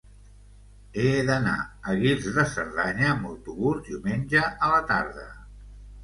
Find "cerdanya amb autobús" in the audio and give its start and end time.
2.53-3.83